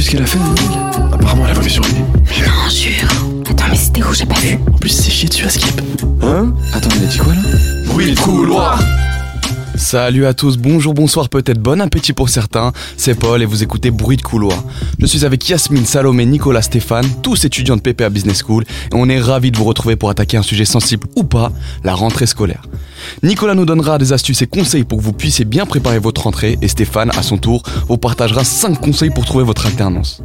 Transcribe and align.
vu 0.00 0.06
ce 0.06 0.10
qu'elle 0.12 0.22
a 0.22 0.26
fait 0.26 0.38
Apparemment, 1.12 1.44
elle 1.44 1.52
a 1.52 1.54
pas 1.54 1.60
vu 1.60 1.70
sur 1.70 1.84
lui. 1.84 1.92
Non, 1.94 2.70
jure. 2.70 3.08
Attends, 3.50 3.64
mais 3.68 3.76
c'était 3.76 4.02
où 4.02 4.14
J'ai 4.14 4.24
pas 4.24 4.38
vu. 4.40 4.58
En 4.72 4.78
plus, 4.78 4.88
c'est 4.88 5.10
chier 5.10 5.28
dessus 5.28 5.44
à 5.44 5.50
skip. 5.50 5.80
Hein 6.22 6.54
Attends, 6.72 6.88
elle 6.96 7.04
a 7.04 7.06
dit 7.06 7.18
quoi 7.18 7.34
là? 7.34 7.40
Bruit 7.86 8.14
de 8.14 8.18
couloir 8.18 8.78
Salut 9.80 10.26
à 10.26 10.34
tous, 10.34 10.58
bonjour, 10.58 10.92
bonsoir, 10.92 11.30
peut-être 11.30 11.58
bon 11.58 11.80
appétit 11.80 12.12
pour 12.12 12.28
certains. 12.28 12.72
C'est 12.98 13.14
Paul 13.14 13.42
et 13.42 13.46
vous 13.46 13.62
écoutez 13.62 13.90
Bruit 13.90 14.18
de 14.18 14.22
couloir. 14.22 14.62
Je 14.98 15.06
suis 15.06 15.24
avec 15.24 15.48
Yasmine, 15.48 15.86
Salomé, 15.86 16.26
Nicolas, 16.26 16.60
Stéphane, 16.60 17.06
tous 17.22 17.46
étudiants 17.46 17.76
de 17.76 17.80
PPA 17.80 18.10
Business 18.10 18.42
School 18.46 18.64
et 18.64 18.94
on 18.94 19.08
est 19.08 19.18
ravis 19.18 19.50
de 19.50 19.56
vous 19.56 19.64
retrouver 19.64 19.96
pour 19.96 20.10
attaquer 20.10 20.36
un 20.36 20.42
sujet 20.42 20.66
sensible 20.66 21.08
ou 21.16 21.24
pas, 21.24 21.50
la 21.82 21.94
rentrée 21.94 22.26
scolaire. 22.26 22.62
Nicolas 23.22 23.54
nous 23.54 23.64
donnera 23.64 23.96
des 23.96 24.12
astuces 24.12 24.42
et 24.42 24.46
conseils 24.46 24.84
pour 24.84 24.98
que 24.98 25.02
vous 25.02 25.14
puissiez 25.14 25.46
bien 25.46 25.64
préparer 25.64 25.98
votre 25.98 26.22
rentrée 26.24 26.58
et 26.60 26.68
Stéphane, 26.68 27.10
à 27.16 27.22
son 27.22 27.38
tour, 27.38 27.62
vous 27.88 27.96
partagera 27.96 28.44
5 28.44 28.78
conseils 28.80 29.10
pour 29.10 29.24
trouver 29.24 29.44
votre 29.44 29.64
alternance. 29.66 30.22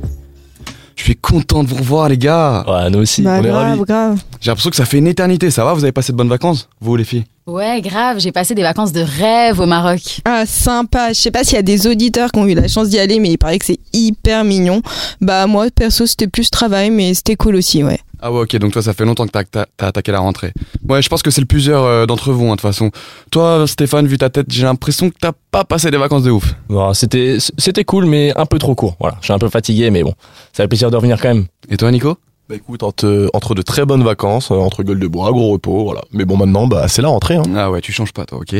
Je 0.95 1.04
suis 1.04 1.16
content 1.16 1.63
de 1.63 1.67
vous 1.67 1.76
revoir 1.76 2.08
les 2.09 2.17
gars. 2.17 2.63
Ouais, 2.67 2.90
nous 2.90 2.99
aussi, 2.99 3.22
Bah 3.22 3.38
on 3.40 3.44
est 3.44 3.48
grave, 3.49 3.63
ravis. 3.70 3.81
grave. 3.84 4.20
J'ai 4.40 4.49
l'impression 4.52 4.70
que 4.70 4.76
ça 4.77 4.86
fait 4.86 4.98
une 4.98 5.08
éternité, 5.08 5.52
ça 5.52 5.66
va 5.66 5.73
Vous 5.73 5.84
avez 5.84 5.91
passé 5.91 6.12
de 6.13 6.17
bonnes 6.17 6.30
vacances 6.30 6.70
Vous 6.80 6.95
les 6.95 7.03
filles? 7.03 7.26
Ouais, 7.48 7.80
grave, 7.81 8.17
j'ai 8.20 8.31
passé 8.31 8.55
des 8.55 8.63
vacances 8.63 8.91
de 8.91 9.02
rêve 9.02 9.59
au 9.59 9.66
Maroc. 9.67 10.22
Ah, 10.26 10.45
sympa. 10.48 11.09
Je 11.13 11.20
sais 11.20 11.31
pas 11.31 11.44
s'il 11.44 11.55
y 11.55 11.59
a 11.59 11.63
des 11.63 11.86
auditeurs 11.86 12.31
qui 12.31 12.39
ont 12.39 12.48
eu 12.48 12.55
la 12.55 12.67
chance 12.67 12.89
d'y 12.89 12.98
aller, 12.98 13.20
mais 13.20 13.30
il 13.30 13.38
paraît 13.38 13.59
que 13.59 13.66
c'est 13.66 13.80
hyper 13.94 14.44
mignon. 14.44 14.81
Bah, 15.22 15.45
moi, 15.45 15.67
perso, 15.70 16.05
c'était 16.08 16.27
plus 16.27 16.50
travail, 16.50 16.89
mais 16.89 17.14
c'était 17.14 17.36
cool 17.36 17.55
aussi, 17.55 17.84
ouais. 17.84 18.00
Ah 18.27 18.31
ouais 18.31 18.41
ok 18.41 18.55
donc 18.55 18.73
toi 18.73 18.81
ça 18.81 18.95
fait 18.95 19.05
longtemps 19.05 19.27
que 19.27 19.31
t'as 19.31 19.65
attaqué 19.77 20.11
la 20.11 20.17
rentrée. 20.17 20.52
Ouais 20.89 20.99
je 20.99 21.09
pense 21.09 21.21
que 21.21 21.29
c'est 21.29 21.41
le 21.41 21.45
plusieurs 21.45 21.83
euh, 21.83 22.07
d'entre 22.07 22.31
vous 22.31 22.45
hein, 22.45 22.52
de 22.52 22.53
toute 22.53 22.61
façon. 22.61 22.89
Toi 23.29 23.67
Stéphane 23.67 24.07
vu 24.07 24.17
ta 24.17 24.31
tête 24.31 24.47
j'ai 24.49 24.63
l'impression 24.63 25.11
que 25.11 25.16
t'as 25.21 25.33
pas 25.52 25.63
passé 25.63 25.91
des 25.91 25.97
vacances 25.97 26.23
de 26.23 26.31
ouf. 26.31 26.55
Bon, 26.67 26.91
c'était, 26.95 27.38
c'était 27.59 27.83
cool, 27.83 28.05
mais 28.05 28.35
un 28.35 28.47
peu 28.47 28.57
trop 28.57 28.73
court. 28.73 28.95
Voilà, 28.99 29.17
je 29.21 29.25
suis 29.25 29.33
un 29.33 29.38
peu 29.38 29.47
fatigué, 29.47 29.91
mais 29.91 30.02
bon, 30.02 30.16
ça 30.53 30.63
fait 30.63 30.67
plaisir 30.67 30.89
de 30.89 30.95
revenir 30.95 31.21
quand 31.21 31.27
même. 31.27 31.45
Et 31.69 31.77
toi 31.77 31.91
Nico? 31.91 32.17
Bah 32.47 32.55
écoute, 32.55 32.83
entre, 32.83 33.55
de 33.55 33.61
très 33.63 33.85
bonnes 33.85 34.03
vacances, 34.03 34.51
euh, 34.51 34.55
entre 34.55 34.83
gueules 34.83 34.99
de 34.99 35.07
bois, 35.07 35.31
gros 35.31 35.53
repos, 35.53 35.83
voilà. 35.83 36.01
Mais 36.11 36.25
bon, 36.25 36.38
maintenant, 36.38 36.67
bah 36.67 36.88
c'est 36.88 37.01
la 37.01 37.07
rentrée. 37.07 37.38
Hein. 37.38 37.43
Ah 37.55 37.71
ouais 37.71 37.81
tu 37.81 37.91
changes 37.91 38.13
pas 38.13 38.25
toi 38.25 38.38
ok. 38.38 38.55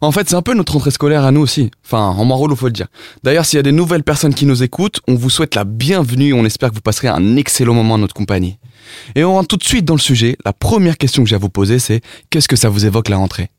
En 0.00 0.10
fait 0.10 0.30
c'est 0.30 0.36
un 0.36 0.40
peu 0.40 0.54
notre 0.54 0.72
rentrée 0.72 0.90
scolaire 0.90 1.22
à 1.22 1.32
nous 1.32 1.42
aussi. 1.42 1.70
Enfin 1.84 1.98
en 1.98 2.24
Marolo 2.24 2.56
faut 2.56 2.66
le 2.66 2.72
dire. 2.72 2.86
D'ailleurs 3.24 3.44
s'il 3.44 3.58
y 3.58 3.60
a 3.60 3.62
des 3.62 3.72
nouvelles 3.72 4.04
personnes 4.04 4.32
qui 4.32 4.46
nous 4.46 4.62
écoutent 4.62 5.00
on 5.06 5.16
vous 5.16 5.28
souhaite 5.28 5.54
la 5.54 5.64
bienvenue 5.64 6.32
on 6.32 6.46
espère 6.46 6.70
que 6.70 6.76
vous 6.76 6.80
passerez 6.80 7.08
un 7.08 7.36
excellent 7.36 7.74
moment 7.74 7.94
en 7.94 7.98
notre 7.98 8.14
compagnie. 8.14 8.58
Et 9.16 9.24
on 9.24 9.34
rentre 9.34 9.48
tout 9.48 9.56
de 9.58 9.64
suite 9.64 9.84
dans 9.84 9.94
le 9.94 10.00
sujet. 10.00 10.38
La 10.44 10.54
première 10.54 10.96
question 10.96 11.22
que 11.22 11.28
j'ai 11.28 11.36
à 11.36 11.38
vous 11.38 11.50
poser 11.50 11.78
c'est 11.78 12.00
qu'est-ce 12.30 12.48
que 12.48 12.56
ça 12.56 12.70
vous 12.70 12.86
évoque 12.86 13.10
la 13.10 13.18
rentrée? 13.18 13.50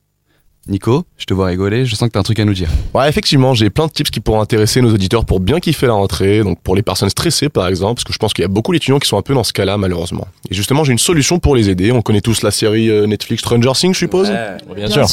Nico, 0.69 1.03
je 1.17 1.25
te 1.25 1.33
vois 1.33 1.47
rigoler, 1.47 1.85
je 1.85 1.95
sens 1.95 2.07
que 2.09 2.13
t'as 2.13 2.19
un 2.19 2.23
truc 2.23 2.39
à 2.39 2.45
nous 2.45 2.53
dire. 2.53 2.69
Ouais, 2.93 3.07
effectivement, 3.09 3.53
j'ai 3.53 3.69
plein 3.69 3.87
de 3.87 3.91
tips 3.91 4.09
qui 4.11 4.19
pourront 4.19 4.41
intéresser 4.41 4.81
nos 4.81 4.93
auditeurs 4.93 5.25
pour 5.25 5.39
bien 5.39 5.59
kiffer 5.59 5.87
la 5.87 5.93
rentrée. 5.93 6.43
Donc 6.43 6.61
pour 6.61 6.75
les 6.75 6.81
personnes 6.81 7.09
stressées, 7.09 7.49
par 7.49 7.67
exemple, 7.67 7.95
parce 7.95 8.03
que 8.03 8.13
je 8.13 8.17
pense 8.17 8.33
qu'il 8.33 8.41
y 8.43 8.45
a 8.45 8.49
beaucoup 8.49 8.73
d'étudiants 8.73 8.99
qui 8.99 9.07
sont 9.07 9.17
un 9.17 9.21
peu 9.21 9.33
dans 9.33 9.43
ce 9.43 9.53
cas-là, 9.53 9.77
malheureusement. 9.77 10.27
Et 10.49 10.53
justement, 10.55 10.83
j'ai 10.83 10.91
une 10.91 10.97
solution 10.99 11.39
pour 11.39 11.55
les 11.55 11.69
aider. 11.69 11.91
On 11.91 12.01
connaît 12.01 12.21
tous 12.21 12.41
la 12.43 12.51
série 12.51 12.89
euh, 12.89 13.05
Netflix 13.07 13.41
Stranger 13.41 13.71
Things, 13.73 13.93
je 13.93 13.99
suppose. 13.99 14.27
bien 14.75 14.87
sûr. 14.93 15.07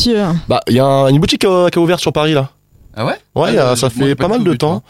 Bah, 0.48 0.60
il 0.68 0.74
y 0.74 0.78
a 0.80 0.84
un- 0.84 1.08
une 1.08 1.18
boutique 1.20 1.44
euh, 1.44 1.68
qui 1.68 1.78
a 1.78 1.82
ouvert 1.82 2.00
sur 2.00 2.12
Paris 2.12 2.34
là. 2.34 2.50
Ah 2.96 3.04
ouais? 3.06 3.14
Ouais, 3.34 3.56
Ah, 3.58 3.70
euh, 3.72 3.76
ça 3.76 3.90
fait 3.90 4.14
pas 4.14 4.28
mal 4.28 4.44
de 4.44 4.54
temps. 4.54 4.82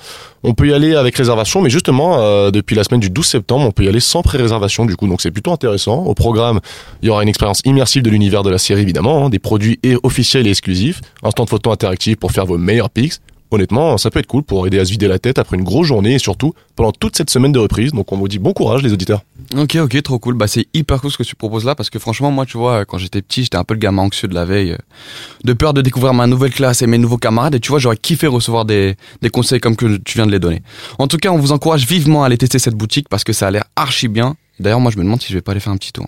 On 0.42 0.52
peut 0.52 0.68
y 0.68 0.74
aller 0.74 0.94
avec 0.94 1.16
réservation, 1.16 1.62
mais 1.62 1.70
justement, 1.70 2.18
euh, 2.18 2.50
depuis 2.50 2.76
la 2.76 2.84
semaine 2.84 3.00
du 3.00 3.08
12 3.08 3.24
septembre, 3.24 3.64
on 3.66 3.70
peut 3.70 3.84
y 3.84 3.88
aller 3.88 4.00
sans 4.00 4.20
pré-réservation, 4.22 4.84
du 4.84 4.94
coup, 4.96 5.06
donc 5.06 5.22
c'est 5.22 5.30
plutôt 5.30 5.52
intéressant. 5.52 6.04
Au 6.04 6.14
programme, 6.14 6.60
il 7.02 7.06
y 7.06 7.10
aura 7.10 7.22
une 7.22 7.28
expérience 7.30 7.60
immersive 7.64 8.02
de 8.02 8.10
l'univers 8.10 8.42
de 8.42 8.50
la 8.50 8.58
série, 8.58 8.82
évidemment, 8.82 9.24
hein, 9.26 9.30
des 9.30 9.38
produits 9.38 9.78
et 9.82 9.96
officiels 10.02 10.46
et 10.46 10.50
exclusifs, 10.50 11.00
un 11.22 11.30
stand 11.30 11.48
photo 11.48 11.72
interactif 11.72 12.16
pour 12.16 12.32
faire 12.32 12.44
vos 12.44 12.58
meilleurs 12.58 12.90
pics. 12.90 13.14
Honnêtement, 13.54 13.96
ça 13.98 14.10
peut 14.10 14.18
être 14.18 14.26
cool 14.26 14.42
pour 14.42 14.66
aider 14.66 14.80
à 14.80 14.84
se 14.84 14.90
vider 14.90 15.06
la 15.06 15.20
tête 15.20 15.38
après 15.38 15.56
une 15.56 15.62
grosse 15.62 15.86
journée 15.86 16.14
et 16.14 16.18
surtout 16.18 16.54
pendant 16.74 16.90
toute 16.90 17.16
cette 17.16 17.30
semaine 17.30 17.52
de 17.52 17.60
reprise. 17.60 17.92
Donc 17.92 18.10
on 18.10 18.16
vous 18.16 18.26
dit 18.26 18.40
bon 18.40 18.52
courage 18.52 18.82
les 18.82 18.92
auditeurs. 18.92 19.22
Ok, 19.56 19.76
ok, 19.76 20.02
trop 20.02 20.18
cool. 20.18 20.34
Bah, 20.34 20.48
c'est 20.48 20.66
hyper 20.74 21.00
cool 21.00 21.12
ce 21.12 21.18
que 21.18 21.22
tu 21.22 21.36
proposes 21.36 21.64
là 21.64 21.76
parce 21.76 21.88
que 21.88 22.00
franchement, 22.00 22.32
moi, 22.32 22.46
tu 22.46 22.58
vois, 22.58 22.84
quand 22.84 22.98
j'étais 22.98 23.22
petit, 23.22 23.44
j'étais 23.44 23.56
un 23.56 23.62
peu 23.62 23.74
le 23.74 23.80
gamin 23.80 24.02
anxieux 24.02 24.26
de 24.26 24.34
la 24.34 24.44
veille, 24.44 24.72
euh, 24.72 24.78
de 25.44 25.52
peur 25.52 25.72
de 25.72 25.82
découvrir 25.82 26.14
ma 26.14 26.26
nouvelle 26.26 26.52
classe 26.52 26.82
et 26.82 26.88
mes 26.88 26.98
nouveaux 26.98 27.18
camarades. 27.18 27.54
Et 27.54 27.60
tu 27.60 27.68
vois, 27.68 27.78
j'aurais 27.78 27.96
kiffé 27.96 28.26
recevoir 28.26 28.64
des, 28.64 28.96
des 29.22 29.30
conseils 29.30 29.60
comme 29.60 29.76
que 29.76 29.98
tu 29.98 30.18
viens 30.18 30.26
de 30.26 30.32
les 30.32 30.40
donner. 30.40 30.62
En 30.98 31.06
tout 31.06 31.18
cas, 31.18 31.30
on 31.30 31.38
vous 31.38 31.52
encourage 31.52 31.86
vivement 31.86 32.24
à 32.24 32.26
aller 32.26 32.38
tester 32.38 32.58
cette 32.58 32.74
boutique 32.74 33.08
parce 33.08 33.22
que 33.22 33.32
ça 33.32 33.46
a 33.46 33.50
l'air 33.52 33.64
archi 33.76 34.08
bien. 34.08 34.34
D'ailleurs, 34.58 34.80
moi, 34.80 34.90
je 34.90 34.98
me 34.98 35.04
demande 35.04 35.20
si 35.20 35.28
je 35.28 35.34
vais 35.34 35.42
pas 35.42 35.52
aller 35.52 35.60
faire 35.60 35.72
un 35.72 35.76
petit 35.76 35.92
tour. 35.92 36.06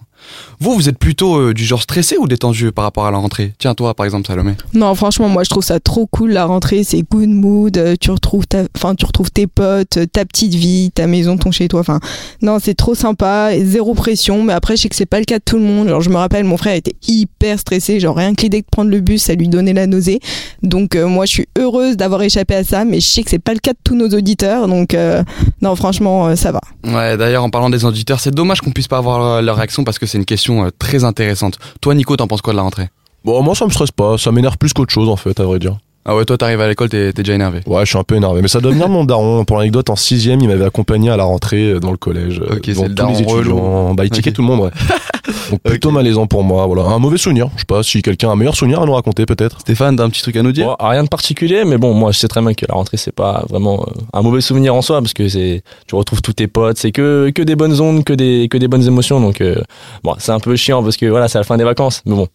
Vous, 0.61 0.75
vous 0.75 0.89
êtes 0.89 0.99
plutôt 0.99 1.37
euh, 1.37 1.55
du 1.55 1.65
genre 1.65 1.83
stressé 1.83 2.17
ou 2.19 2.27
détendu 2.27 2.73
par 2.73 2.85
rapport 2.85 3.07
à 3.07 3.11
la 3.11 3.19
rentrée? 3.19 3.53
Tiens, 3.59 3.75
toi, 3.75 3.95
par 3.95 4.05
exemple, 4.07 4.27
Salomé. 4.27 4.53
Non, 4.75 4.95
franchement, 4.95 5.29
moi, 5.29 5.45
je 5.45 5.51
trouve 5.51 5.63
ça 5.65 5.79
trop 5.81 6.07
cool. 6.07 6.31
La 6.33 6.45
rentrée, 6.47 6.83
c'est 6.85 7.03
good 7.03 7.29
mood. 7.29 7.77
euh, 7.77 7.95
Tu 8.01 8.11
retrouves, 8.11 8.47
ta... 8.47 8.65
enfin, 8.77 8.95
tu 8.95 9.05
retrouves 9.07 9.31
tes 9.31 9.47
potes, 9.47 9.97
euh, 9.99 10.07
ta 10.07 10.25
petite 10.25 10.55
vie, 10.55 10.91
ta 10.95 11.07
maison, 11.07 11.37
ton 11.37 11.51
chez 11.51 11.69
toi. 11.69 11.81
Enfin, 11.81 12.01
non, 12.43 12.59
c'est 12.61 12.75
trop 12.75 12.95
sympa. 12.95 13.51
Zéro 13.63 13.95
pression. 13.95 14.43
Mais 14.43 14.53
après, 14.53 14.77
je 14.77 14.83
sais 14.83 14.89
que 14.89 14.97
c'est 14.97 15.07
pas 15.07 15.19
le 15.19 15.25
cas 15.25 15.39
de 15.39 15.45
tout 15.45 15.57
le 15.57 15.65
monde. 15.65 15.89
Genre, 15.89 16.01
je 16.01 16.11
me 16.11 16.17
rappelle, 16.17 16.45
mon 16.45 16.57
frère 16.57 16.75
était 16.75 16.97
hyper 17.07 17.59
stressé. 17.59 18.01
Genre, 18.01 18.17
rien 18.17 18.35
que 18.35 18.43
l'idée 18.43 18.63
de 18.63 18.67
prendre 18.71 18.91
le 18.91 19.01
bus, 19.01 19.23
ça 19.23 19.35
lui 19.35 19.49
donnait 19.49 19.73
la 19.75 19.87
nausée. 19.87 20.21
Donc, 20.63 20.97
euh, 20.97 21.07
moi, 21.07 21.27
je 21.27 21.33
suis 21.33 21.47
heureuse 21.59 21.97
d'avoir 21.97 22.23
échappé 22.23 22.55
à 22.55 22.65
ça. 22.65 22.85
Mais 22.85 23.01
je 23.01 23.07
sais 23.07 23.23
que 23.23 23.31
c'est 23.31 23.39
pas 23.39 23.53
le 23.53 23.61
cas 23.61 23.73
de 23.73 23.79
tous 23.85 23.95
nos 23.95 24.09
auditeurs. 24.09 24.67
Donc, 24.69 24.95
euh, 24.95 25.23
non, 25.61 25.77
franchement, 25.77 26.35
ça 26.37 26.53
va. 26.53 26.61
Ouais, 26.85 27.17
d'ailleurs, 27.17 27.45
en 27.45 27.51
parlant 27.51 27.71
des 27.71 27.85
auditeurs, 27.85 28.21
c'est 28.21 28.35
dommage 28.35 28.61
qu'on 28.61 28.71
puisse 28.71 28.89
pas 28.89 28.99
avoir 28.99 29.43
leur 29.43 29.57
réaction 29.57 29.85
parce 29.85 29.99
que 29.99 30.06
c'est 30.07 30.19
une 30.19 30.25
question 30.25 30.65
euh, 30.65 30.71
très 30.79 31.05
intéressante. 31.05 31.59
Toi, 31.81 31.95
Nico, 31.95 32.17
t'en 32.17 32.27
penses 32.27 32.43
quoi 32.43 32.53
de 32.53 32.57
la 32.57 32.63
rentrée? 32.63 32.89
Bon, 33.25 33.43
moi 33.43 33.57
ça 33.57 33.65
me 33.65 33.71
stresse 33.71 33.91
pas, 33.91 34.17
ça 34.19 34.31
m'énerve 34.31 34.57
plus 34.57 34.73
qu'autre 34.73 34.93
chose 34.93 35.09
en 35.09 35.17
fait, 35.17 35.41
à 35.41 35.45
vrai 35.45 35.59
dire. 35.59 35.77
Ah 36.09 36.15
ouais, 36.15 36.25
toi, 36.25 36.39
t'arrives 36.39 36.61
à 36.61 36.69
l'école, 36.69 36.89
t'es 36.89 37.13
t'es 37.13 37.23
déjà 37.23 37.35
énervé. 37.35 37.61
Ouais, 37.67 37.81
je 37.85 37.91
suis 37.91 37.99
un 37.99 38.05
peu 38.05 38.15
énervé, 38.15 38.41
mais 38.41 38.49
ça 38.49 38.61
doit 38.61 38.71
venir 38.71 38.87
de 38.87 38.93
mon 38.93 39.05
daron. 39.05 39.45
Pour 39.45 39.59
l'anecdote, 39.59 39.91
en 39.91 39.97
sixième, 39.97 40.41
il 40.41 40.49
m'avait 40.49 40.65
accompagné 40.65 41.11
à 41.11 41.17
la 41.17 41.25
rentrée 41.25 41.73
euh, 41.73 41.81
dans 41.81 41.91
le 41.91 41.97
collège. 41.97 42.41
euh, 42.41 42.57
Ok, 42.57 42.69
devant 42.69 42.83
c'est 42.83 42.89
le 42.91 42.95
tous 42.95 43.07
les 43.09 43.23
étudiants. 43.23 43.95
Bah, 43.95 44.05
il 44.05 44.11
tout 44.11 44.43
le 44.43 44.47
monde, 44.47 44.61
ouais. 44.61 44.71
Donc 45.51 45.61
plutôt 45.63 45.91
malaisant 45.91 46.27
pour 46.27 46.45
moi, 46.45 46.67
voilà. 46.67 46.83
Un 46.83 46.99
mauvais 47.01 47.19
souvenir. 47.19 47.49
Je 47.55 47.61
sais 47.61 47.67
pas 47.67 47.83
si 47.83 48.03
quelqu'un 48.03 48.29
a 48.29 48.33
un 48.33 48.37
meilleur 48.37 48.55
souvenir 48.55 48.81
à 48.81 48.87
nous 48.87 48.93
raconter, 48.95 49.27
peut-être. 49.27 49.61
Stéphane, 49.61 49.97
t'as 49.97 50.05
un 50.05 50.11
petit 50.11 50.23
truc 50.23 50.37
à 50.37 50.43
nous 50.43 50.53
dire? 50.53 50.67
Bon, 50.67 50.77
rien 50.79 51.03
de 51.03 51.09
particulier, 51.09 51.65
mais 51.65 51.79
bon, 51.79 51.93
moi 51.95 52.13
je 52.13 52.19
sais 52.19 52.29
très 52.29 52.41
bien 52.41 52.55
que 52.55 52.65
la 52.69 52.75
rentrée 52.75 52.97
c'est 52.97 53.15
pas 53.15 53.45
vraiment 53.49 53.83
euh, 53.89 54.01
un 54.13 54.23
mauvais 54.23 54.41
souvenir 54.41 54.75
en 54.75 54.83
soi 54.83 55.01
parce 55.01 55.13
que 55.13 55.29
c'est 55.29 55.63
tu 55.89 55.95
retrouves 55.95 56.23
tous 56.23 56.33
tes 56.35 56.47
potes, 56.47 56.79
c'est 56.79 56.93
que 56.93 57.31
que 57.35 57.43
des 57.43 57.57
bonnes 57.57 57.81
ondes, 57.81 58.05
que 58.05 58.13
des 58.13 58.49
que 58.49 58.59
des 58.59 58.69
bonnes 58.69 58.87
émotions, 58.87 59.21
donc 59.21 59.41
euh, 59.41 59.57
bon 60.05 60.15
c'est 60.19 60.33
un 60.33 60.41
peu 60.41 60.55
chiant 60.57 60.83
parce 60.83 60.97
que 60.97 61.07
voilà 61.07 61.29
c'est 61.29 61.39
la 61.39 61.45
fin 61.45 61.57
des 61.57 61.65
vacances, 61.65 62.03
mais 62.07 62.15
bon 62.15 62.29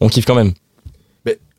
on 0.00 0.08
kiffe 0.08 0.24
quand 0.26 0.34
même. 0.34 0.52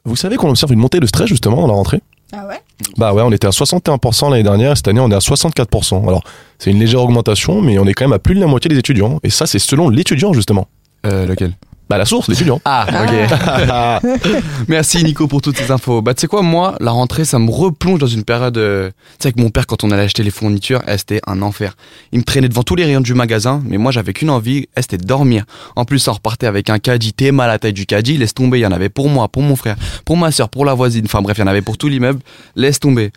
Vous 0.05 0.15
savez 0.15 0.35
qu'on 0.37 0.49
observe 0.49 0.71
une 0.71 0.79
montée 0.79 0.99
de 0.99 1.07
stress 1.07 1.27
justement 1.27 1.61
dans 1.61 1.67
la 1.67 1.73
rentrée? 1.73 2.01
Ah 2.31 2.45
ouais? 2.47 2.61
Bah 2.97 3.13
ouais, 3.13 3.21
on 3.23 3.31
était 3.31 3.47
à 3.47 3.51
61% 3.51 4.29
l'année 4.29 4.43
dernière, 4.43 4.73
et 4.73 4.75
cette 4.75 4.87
année 4.87 4.99
on 4.99 5.09
est 5.09 5.15
à 5.15 5.19
64%. 5.19 6.07
Alors, 6.07 6.23
c'est 6.59 6.71
une 6.71 6.79
légère 6.79 7.01
augmentation, 7.01 7.61
mais 7.61 7.79
on 7.79 7.85
est 7.85 7.93
quand 7.93 8.05
même 8.05 8.13
à 8.13 8.19
plus 8.19 8.35
de 8.35 8.39
la 8.39 8.47
moitié 8.47 8.69
des 8.69 8.77
étudiants. 8.77 9.19
Et 9.23 9.29
ça, 9.29 9.45
c'est 9.45 9.59
selon 9.59 9.89
l'étudiant 9.89 10.33
justement. 10.33 10.67
Euh, 11.05 11.25
lequel? 11.25 11.53
Bah 11.87 11.97
la 11.99 12.05
source, 12.05 12.27
l'étudiant. 12.29 12.59
Ah, 12.65 12.87
ok. 13.03 14.03
Merci 14.67 15.03
Nico 15.03 15.27
pour 15.27 15.41
toutes 15.41 15.57
ces 15.57 15.69
infos. 15.71 16.01
Bah 16.01 16.13
tu 16.13 16.21
sais 16.21 16.27
quoi, 16.27 16.41
moi, 16.41 16.75
la 16.79 16.91
rentrée, 16.91 17.25
ça 17.25 17.37
me 17.39 17.51
replonge 17.51 17.99
dans 17.99 18.07
une 18.07 18.23
période... 18.23 18.57
euh, 18.57 18.89
Tu 18.89 18.95
sais, 19.19 19.27
avec 19.27 19.37
mon 19.37 19.49
père, 19.49 19.67
quand 19.67 19.83
on 19.83 19.91
allait 19.91 20.03
acheter 20.03 20.23
les 20.23 20.31
fournitures, 20.31 20.81
eh, 20.87 20.97
c'était 20.97 21.21
un 21.27 21.41
enfer. 21.41 21.75
Il 22.11 22.19
me 22.19 22.23
traînait 22.23 22.49
devant 22.49 22.63
tous 22.63 22.75
les 22.75 22.85
rayons 22.85 23.01
du 23.01 23.13
magasin, 23.13 23.61
mais 23.65 23.77
moi, 23.77 23.91
j'avais 23.91 24.13
qu'une 24.13 24.29
envie, 24.31 24.67
eh, 24.75 24.81
c'était 24.81 24.97
de 24.97 25.05
dormir. 25.05 25.45
En 25.75 25.85
plus, 25.85 26.07
on 26.07 26.13
repartait 26.13 26.47
avec 26.47 26.69
un 26.69 26.79
caddie, 26.79 27.13
t'es 27.13 27.31
mal 27.31 27.49
à 27.49 27.53
la 27.53 27.59
taille 27.59 27.73
du 27.73 27.85
caddie, 27.85 28.17
laisse 28.17 28.33
tomber, 28.33 28.59
il 28.59 28.61
y 28.61 28.65
en 28.65 28.71
avait 28.71 28.89
pour 28.89 29.07
moi, 29.09 29.27
pour 29.27 29.43
mon 29.43 29.55
frère, 29.55 29.75
pour 30.05 30.17
ma 30.17 30.31
soeur, 30.31 30.49
pour 30.49 30.65
la 30.65 30.73
voisine, 30.73 31.05
enfin 31.05 31.21
bref, 31.21 31.37
il 31.37 31.41
y 31.41 31.43
en 31.43 31.47
avait 31.47 31.61
pour 31.61 31.77
tout 31.77 31.87
l'immeuble, 31.87 32.19
laisse 32.55 32.79
tomber. 32.79 33.11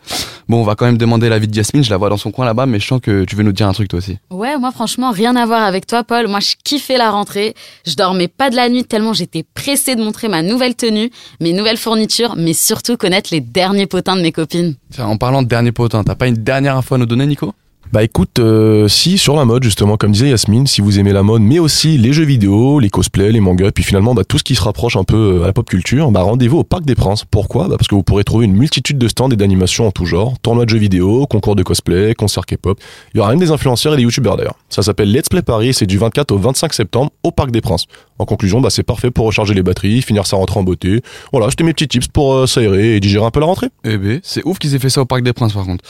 Bon, 0.47 0.61
on 0.61 0.63
va 0.63 0.75
quand 0.75 0.85
même 0.85 0.97
demander 0.97 1.29
l'avis 1.29 1.47
de 1.47 1.55
Yasmine, 1.55 1.83
je 1.83 1.89
la 1.89 1.97
vois 1.97 2.09
dans 2.09 2.17
son 2.17 2.31
coin 2.31 2.45
là-bas, 2.45 2.65
mais 2.65 2.79
je 2.79 2.87
sens 2.87 2.99
que 3.01 3.23
tu 3.25 3.35
veux 3.35 3.43
nous 3.43 3.51
dire 3.51 3.67
un 3.67 3.73
truc 3.73 3.87
toi 3.87 3.97
aussi. 3.97 4.17
Ouais, 4.29 4.57
moi 4.57 4.71
franchement, 4.71 5.11
rien 5.11 5.35
à 5.35 5.45
voir 5.45 5.63
avec 5.63 5.87
toi, 5.87 6.03
Paul. 6.03 6.27
Moi, 6.27 6.39
je 6.39 6.53
kiffais 6.63 6.97
la 6.97 7.09
rentrée. 7.11 7.55
Je 7.85 7.95
dormais 7.95 8.27
pas 8.27 8.49
de 8.49 8.55
la 8.59 8.69
nuit 8.69 8.83
tellement 8.83 9.13
j'étais 9.13 9.43
pressée 9.53 9.95
de 9.95 10.03
montrer 10.03 10.27
ma 10.27 10.41
nouvelle 10.41 10.75
tenue, 10.75 11.11
mes 11.39 11.53
nouvelles 11.53 11.77
fournitures, 11.77 12.35
mais 12.35 12.53
surtout 12.53 12.97
connaître 12.97 13.29
les 13.31 13.39
derniers 13.39 13.87
potins 13.87 14.17
de 14.17 14.21
mes 14.21 14.33
copines. 14.33 14.75
Tiens, 14.91 15.07
en 15.07 15.17
parlant 15.17 15.41
de 15.41 15.47
dernier 15.47 15.71
potin, 15.71 16.03
t'as 16.03 16.15
pas 16.15 16.27
une 16.27 16.35
dernière 16.35 16.75
info 16.75 16.95
à 16.95 16.97
nous 16.97 17.05
donner, 17.05 17.25
Nico? 17.25 17.53
Bah 17.91 18.03
écoute, 18.03 18.37
euh, 18.37 18.87
si 18.87 19.17
sur 19.17 19.35
la 19.35 19.45
mode 19.45 19.63
justement, 19.63 19.97
comme 19.97 20.11
disait 20.11 20.29
Yasmine, 20.29 20.67
si 20.67 20.79
vous 20.79 20.99
aimez 20.99 21.11
la 21.11 21.23
mode, 21.23 21.41
mais 21.41 21.57
aussi 21.57 21.97
les 21.97 22.13
jeux 22.13 22.23
vidéo, 22.23 22.79
les 22.79 22.91
cosplays, 22.91 23.31
les 23.31 23.39
mangas, 23.39 23.71
puis 23.71 23.83
finalement 23.83 24.13
bah, 24.13 24.23
tout 24.23 24.37
ce 24.37 24.43
qui 24.43 24.53
se 24.53 24.61
rapproche 24.61 24.95
un 24.95 25.03
peu 25.03 25.39
euh, 25.39 25.43
à 25.43 25.47
la 25.47 25.53
pop 25.53 25.67
culture, 25.67 26.11
bah 26.11 26.21
rendez-vous 26.21 26.59
au 26.59 26.63
Parc 26.63 26.85
des 26.85 26.93
Princes. 26.93 27.23
Pourquoi? 27.25 27.67
Bah, 27.67 27.77
Parce 27.79 27.87
que 27.87 27.95
vous 27.95 28.03
pourrez 28.03 28.23
trouver 28.23 28.45
une 28.45 28.53
multitude 28.53 28.99
de 28.99 29.07
stands 29.07 29.31
et 29.31 29.35
d'animations 29.35 29.87
en 29.87 29.91
tout 29.91 30.05
genre, 30.05 30.37
tournois 30.37 30.65
de 30.65 30.69
jeux 30.69 30.77
vidéo, 30.77 31.25
concours 31.25 31.55
de 31.55 31.63
cosplay, 31.63 32.13
concerts 32.13 32.45
K-pop. 32.45 32.79
Il 33.15 33.17
y 33.17 33.21
aura 33.21 33.31
même 33.31 33.39
des 33.39 33.49
influenceurs 33.49 33.95
et 33.95 33.97
des 33.97 34.03
youtubeurs 34.03 34.37
d'ailleurs. 34.37 34.55
Ça 34.69 34.83
s'appelle 34.83 35.11
Let's 35.11 35.27
Play 35.27 35.41
Paris, 35.41 35.69
et 35.69 35.73
c'est 35.73 35.87
du 35.87 35.97
24 35.97 36.31
au 36.31 36.37
25 36.37 36.71
septembre 36.75 37.09
au 37.23 37.31
Parc 37.31 37.49
des 37.49 37.61
Princes. 37.61 37.87
En 38.19 38.25
conclusion, 38.25 38.61
bah, 38.61 38.69
c'est 38.69 38.83
parfait 38.83 39.11
pour 39.11 39.25
recharger 39.25 39.53
les 39.53 39.63
batteries, 39.63 40.01
finir 40.01 40.27
sa 40.27 40.35
rentrée 40.35 40.59
en 40.59 40.63
beauté. 40.63 41.01
Voilà, 41.31 41.49
c'était 41.49 41.63
mes 41.63 41.73
petits 41.73 41.87
tips 41.87 42.09
pour 42.09 42.33
euh, 42.33 42.47
s'aérer 42.47 42.95
et 42.95 42.99
digérer 42.99 43.25
un 43.25 43.31
peu 43.31 43.39
la 43.39 43.45
rentrée. 43.45 43.69
Eh 43.85 43.97
ben, 43.97 44.19
c'est 44.23 44.43
ouf 44.45 44.59
qu'ils 44.59 44.75
aient 44.75 44.79
fait 44.79 44.89
ça 44.89 45.01
au 45.01 45.05
Parc 45.05 45.23
des 45.23 45.33
Princes 45.33 45.53
par 45.53 45.65
contre. 45.65 45.83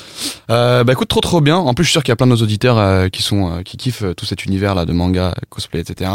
Euh, 0.52 0.84
bah 0.84 0.94
écoute, 0.94 1.08
trop 1.08 1.22
trop 1.22 1.42
bien. 1.42 1.58
En 1.58 1.74
plus, 1.74 1.84
je 1.84 1.90
suis 1.90 1.94
sûr 1.94 2.04
qu'il 2.04 2.12
y 2.12 2.14
a 2.14 2.16
plein 2.16 2.28
de 2.28 2.31
nos 2.31 2.42
auditeurs 2.42 2.78
euh, 2.78 3.10
qui 3.10 3.24
sont 3.24 3.52
euh, 3.52 3.62
qui 3.64 3.78
kiffent 3.78 4.04
tout 4.16 4.26
cet 4.26 4.46
univers 4.46 4.76
là 4.76 4.86
de 4.86 4.94
manga, 4.94 5.34
cosplay, 5.50 5.81
etc. 5.81 6.12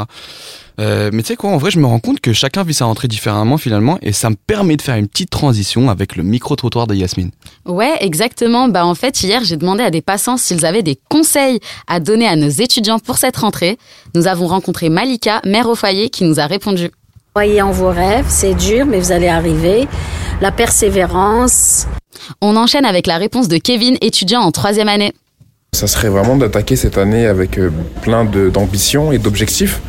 Euh, 0.80 1.10
mais 1.12 1.22
tu 1.22 1.28
sais 1.28 1.36
quoi, 1.36 1.50
en 1.50 1.56
vrai, 1.56 1.70
je 1.70 1.78
me 1.78 1.86
rends 1.86 2.00
compte 2.00 2.20
que 2.20 2.32
chacun 2.32 2.64
vit 2.64 2.74
sa 2.74 2.86
rentrée 2.86 3.06
différemment 3.06 3.58
finalement, 3.58 3.98
et 4.02 4.12
ça 4.12 4.28
me 4.30 4.34
permet 4.34 4.76
de 4.76 4.82
faire 4.82 4.96
une 4.96 5.06
petite 5.06 5.30
transition 5.30 5.88
avec 5.88 6.16
le 6.16 6.24
micro 6.24 6.56
trottoir 6.56 6.86
de 6.88 6.94
Yasmine. 6.94 7.30
Ouais, 7.64 7.94
exactement. 8.00 8.66
Bah 8.68 8.84
en 8.84 8.94
fait, 8.96 9.22
hier, 9.22 9.42
j'ai 9.44 9.56
demandé 9.56 9.84
à 9.84 9.90
des 9.90 10.02
passants 10.02 10.36
s'ils 10.36 10.66
avaient 10.66 10.82
des 10.82 10.98
conseils 11.08 11.60
à 11.86 12.00
donner 12.00 12.26
à 12.26 12.34
nos 12.34 12.48
étudiants 12.48 12.98
pour 12.98 13.18
cette 13.18 13.36
rentrée. 13.36 13.78
Nous 14.16 14.26
avons 14.26 14.48
rencontré 14.48 14.88
Malika, 14.88 15.40
mère 15.44 15.68
au 15.68 15.74
foyer, 15.76 16.10
qui 16.10 16.24
nous 16.24 16.40
a 16.40 16.46
répondu. 16.46 16.90
Croyez 17.34 17.62
en 17.62 17.70
vos 17.70 17.88
rêves, 17.90 18.26
c'est 18.28 18.54
dur, 18.54 18.86
mais 18.86 18.98
vous 18.98 19.12
allez 19.12 19.28
arriver. 19.28 19.86
La 20.40 20.50
persévérance. 20.52 21.86
On 22.40 22.56
enchaîne 22.56 22.84
avec 22.84 23.06
la 23.06 23.16
réponse 23.18 23.48
de 23.48 23.58
Kevin, 23.58 23.96
étudiant 24.00 24.40
en 24.40 24.52
troisième 24.52 24.88
année. 24.88 25.12
Ça 25.72 25.86
serait 25.88 26.08
vraiment 26.08 26.36
d'attaquer 26.36 26.76
cette 26.76 26.98
année 26.98 27.26
avec 27.26 27.58
euh, 27.58 27.70
plein 28.02 28.24
de- 28.24 28.48
d'ambitions 28.48 29.10
et 29.10 29.18
d'objectifs, 29.18 29.80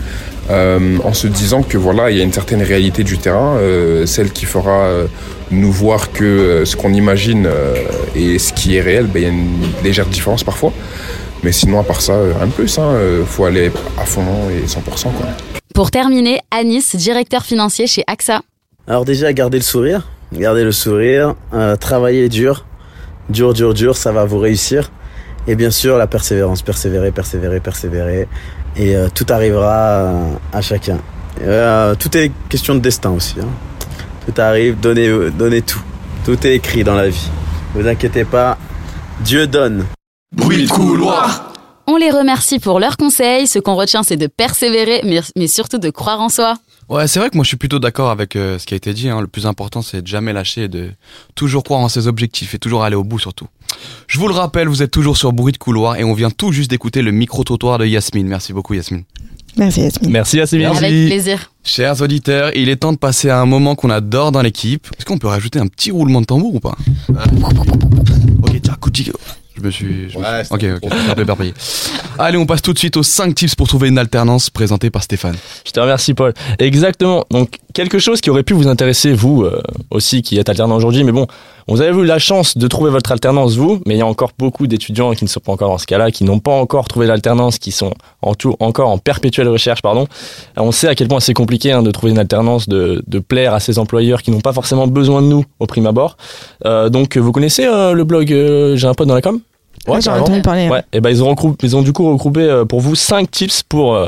euh, 0.50 0.98
en 1.04 1.14
se 1.14 1.28
disant 1.28 1.64
que 1.64 1.78
voilà, 1.78 2.12
il 2.12 2.18
y 2.18 2.22
a 2.22 2.24
une 2.24 2.34
certaine 2.34 2.62
réalité 2.62 3.04
du 3.04 3.18
terrain, 3.18 3.58
euh, 3.58 4.06
celle 4.06 4.32
qui 4.32 4.46
fera 4.46 4.86
euh, 4.86 5.08
nous 5.52 5.72
voir 5.72 6.12
que 6.12 6.24
euh, 6.24 6.66
ce 6.66 6.76
qu'on 6.76 6.94
imagine 6.94 7.46
euh, 7.48 7.76
et 8.16 8.40
ce 8.40 8.54
qui 8.54 8.76
est 8.76 8.82
réel, 8.82 9.08
ben, 9.08 9.20
il 9.20 9.24
y 9.24 9.26
a 9.26 9.30
une 9.30 9.62
légère 9.84 10.06
différence 10.06 10.44
parfois. 10.44 10.72
Mais 11.44 11.52
sinon, 11.52 11.80
à 11.80 11.84
part 11.84 12.02
ça, 12.02 12.14
euh, 12.14 12.34
rien 12.38 12.48
de 12.48 12.52
plus. 12.52 12.78
Il 12.78 13.26
faut 13.26 13.46
aller 13.46 13.72
à 14.00 14.06
fond 14.06 14.24
et 14.50 14.66
100%. 14.66 14.80
Quoi. 15.04 15.28
Pour 15.74 15.92
terminer, 15.92 16.40
Anis, 16.52 16.96
directeur 16.96 17.44
financier 17.44 17.88
chez 17.88 18.04
AXA. 18.08 18.42
Alors 18.88 19.04
déjà, 19.06 19.34
garder 19.34 19.58
le 19.58 19.64
sourire, 19.64 20.08
garder 20.32 20.64
le 20.64 20.72
sourire, 20.72 21.36
euh, 21.54 21.76
travailler 21.76 22.30
dur, 22.30 22.66
dur, 23.30 23.54
dur, 23.54 23.74
dur, 23.74 23.98
ça 23.98 24.12
va 24.12 24.26
vous 24.26 24.38
réussir. 24.38 24.92
Et 25.48 25.56
bien 25.56 25.72
sûr, 25.72 25.98
la 25.98 26.08
persévérance, 26.08 26.62
persévérer, 26.62 27.12
persévérer, 27.12 27.60
persévérer. 27.60 28.28
Et 28.78 28.96
euh, 28.96 29.08
tout 29.14 29.26
arrivera 29.30 29.74
euh, 29.74 30.30
à 30.52 30.62
chacun. 30.62 30.98
Euh, 31.42 31.96
tout 31.96 32.16
est 32.18 32.32
question 32.50 32.76
de 32.76 32.80
destin 32.80 33.12
aussi. 33.12 33.36
hein. 33.40 33.48
Tout 34.26 34.42
arrive, 34.42 34.80
donnez, 34.80 35.10
donnez 35.32 35.62
tout. 35.62 35.82
Tout 36.26 36.46
est 36.48 36.56
écrit 36.56 36.84
dans 36.84 36.96
la 36.96 37.10
vie. 37.10 37.30
Ne 37.76 37.82
vous 37.82 37.88
inquiétez 37.88 38.26
pas, 38.26 38.58
Dieu 39.22 39.46
donne. 39.46 39.86
Bruit 40.36 40.66
de 40.66 40.70
couloir 40.70 41.54
On 41.86 41.98
les 41.98 42.10
remercie 42.10 42.58
pour 42.60 42.80
leurs 42.80 42.98
conseils. 42.98 43.46
Ce 43.48 43.60
qu'on 43.60 43.76
retient, 43.76 44.02
c'est 44.02 44.18
de 44.18 44.26
persévérer, 44.28 45.02
mais, 45.04 45.22
mais 45.38 45.48
surtout 45.48 45.78
de 45.78 45.92
croire 45.92 46.22
en 46.22 46.30
soi. 46.30 46.56
Ouais, 46.88 47.08
c'est 47.08 47.20
vrai 47.20 47.30
que 47.32 47.36
moi 47.36 47.44
je 47.44 47.48
suis 47.48 47.58
plutôt 47.58 47.80
d'accord 47.80 48.12
avec 48.12 48.36
euh, 48.36 48.60
ce 48.60 48.66
qui 48.66 48.76
a 48.76 48.78
été 48.78 48.94
dit. 48.94 49.10
hein. 49.10 49.20
Le 49.20 49.28
plus 49.28 49.48
important, 49.48 49.82
c'est 49.82 50.02
de 50.04 50.08
jamais 50.08 50.34
lâcher, 50.34 50.64
et 50.64 50.68
de 50.68 50.92
toujours 51.34 51.64
croire 51.64 51.80
en 51.80 51.90
ses 51.90 52.08
objectifs 52.08 52.54
et 52.54 52.60
toujours 52.60 52.84
aller 52.84 52.96
au 52.96 53.04
bout 53.04 53.18
surtout. 53.18 53.48
Je 54.08 54.20
vous 54.20 54.28
le 54.28 54.34
rappelle, 54.36 54.68
vous 54.68 54.84
êtes 54.84 54.92
toujours 54.92 55.18
sur 55.18 55.34
Bruit 55.34 55.52
de 55.54 55.58
couloir 55.58 55.98
et 55.98 56.04
on 56.04 56.14
vient 56.14 56.30
tout 56.30 56.52
juste 56.52 56.70
d'écouter 56.70 57.02
le 57.02 57.12
micro 57.12 57.44
trottoir 57.44 57.80
de 57.80 57.86
Yasmine. 57.86 58.28
Merci 58.28 58.54
beaucoup 58.54 58.76
Yasmine. 58.76 59.04
Merci 59.58 59.82
Yasmine. 59.82 60.12
Merci 60.12 60.40
Sylvie. 60.46 60.66
Avec 60.66 61.08
plaisir. 61.08 61.52
Chers 61.64 62.02
auditeurs, 62.02 62.52
il 62.56 62.70
est 62.70 62.76
temps 62.76 62.94
de 62.94 62.98
passer 62.98 63.30
à 63.30 63.40
un 63.40 63.46
moment 63.46 63.74
qu'on 63.76 63.90
adore 63.90 64.32
dans 64.32 64.42
l'équipe. 64.42 64.88
Est-ce 64.98 65.06
qu'on 65.06 65.18
peut 65.18 65.28
rajouter 65.28 65.60
un 65.60 65.68
petit 65.68 65.92
roulement 65.92 66.22
de 66.22 66.26
tambour 66.26 66.56
ou 66.56 66.60
pas? 66.60 66.76
Ok, 68.44 68.62
tiens, 68.62 68.76
coup 68.80 68.90
de 68.92 68.96
giga. 68.96 69.14
Je 69.58 69.62
me 69.64 69.72
suis. 69.72 70.10
je 70.10 70.18
me 70.18 70.24
Ouais, 70.24 70.44
suis- 70.44 70.54
Ok, 70.54 70.66
ok, 70.84 70.90
je 70.92 70.98
suis 71.02 71.12
un 71.12 71.16
peu 71.16 71.22
éparpillé. 71.22 71.54
Allez, 72.20 72.38
on 72.38 72.46
passe 72.46 72.62
tout 72.62 72.74
de 72.74 72.80
suite 72.80 72.98
aux 72.98 73.04
5 73.04 73.34
tips 73.36 73.56
pour 73.56 73.68
trouver 73.68 73.88
une 73.90 73.98
alternance 73.98 74.50
présentée 74.50 74.90
par 74.90 75.04
Stéphane. 75.04 75.36
Je 75.66 75.72
te 75.72 75.80
remercie 75.80 76.14
Paul. 76.14 76.34
Exactement. 76.60 77.26
Donc 77.32 77.58
quelque 77.74 78.00
chose 78.00 78.22
qui 78.22 78.30
aurait 78.30 78.44
pu 78.44 78.54
vous 78.54 78.68
intéresser 78.68 79.14
vous 79.14 79.44
euh, 79.44 79.62
aussi 79.92 80.22
qui 80.22 80.38
êtes 80.38 80.50
alternant 80.50 80.76
aujourd'hui, 80.78 81.04
mais 81.04 81.12
bon, 81.12 81.28
vous 81.68 81.82
avez 81.82 81.98
eu 81.98 82.06
la 82.06 82.20
chance 82.20 82.58
de 82.58 82.68
trouver 82.68 82.90
votre 82.92 83.12
alternance 83.12 83.56
vous, 83.56 83.82
mais 83.86 83.96
il 83.96 83.98
y 83.98 84.02
a 84.02 84.06
encore 84.06 84.32
beaucoup 84.38 84.68
d'étudiants 84.68 85.14
qui 85.14 85.24
ne 85.26 85.30
sont 85.30 85.40
pas 85.40 85.52
encore 85.52 85.70
dans 85.70 85.78
ce 85.78 85.88
cas-là, 85.88 86.12
qui 86.12 86.24
n'ont 86.24 86.40
pas 86.40 86.52
encore 86.54 86.88
trouvé 86.88 87.06
l'alternance, 87.08 87.58
qui 87.58 87.72
sont 87.72 87.94
en 88.22 88.34
tout 88.36 88.56
encore 88.60 88.90
en 88.90 88.98
perpétuelle 88.98 89.50
recherche, 89.50 89.82
pardon. 89.82 90.08
On 90.58 90.72
sait 90.72 90.88
à 90.88 90.96
quel 90.96 91.08
point 91.08 91.20
c'est 91.20 91.34
compliqué 91.34 91.72
hein, 91.72 91.82
de 91.82 91.92
trouver 91.92 92.12
une 92.12 92.20
alternance, 92.20 92.70
de, 92.70 93.04
de 93.08 93.20
plaire 93.20 93.54
à 93.54 93.60
ces 93.60 93.80
employeurs 93.80 94.22
qui 94.22 94.32
n'ont 94.32 94.42
pas 94.42 94.54
forcément 94.54 94.88
besoin 94.88 95.22
de 95.22 95.28
nous 95.28 95.44
au 95.60 95.66
prime 95.66 95.88
abord. 95.88 96.18
Euh, 96.66 96.90
donc 96.90 97.18
vous 97.18 97.32
connaissez 97.32 97.66
euh, 97.66 97.94
le 97.94 98.04
blog 98.04 98.32
euh, 98.32 98.76
J'ai 98.78 98.88
un 98.88 98.94
pote 98.94 99.08
dans 99.08 99.16
la 99.16 99.22
com? 99.22 99.40
Ouais, 99.94 100.02
j'en 100.02 100.12
ai 100.12 100.16
carrément. 100.16 100.26
entendu 100.26 100.42
parler. 100.42 100.70
Ouais, 100.70 100.84
et 100.94 101.00
ben 101.02 101.10
ils 101.10 101.24
ont 101.24 101.30
regroupé, 101.30 101.66
ils 101.68 101.76
ont 101.76 101.82
du 101.82 101.94
coup 101.94 102.10
regroupé 102.10 102.42
euh, 102.42 102.66
pour 102.66 102.80
vous 102.82 102.96
cinq 102.96 103.30
tips 103.32 103.64
pour 103.64 103.96
euh, 103.96 104.08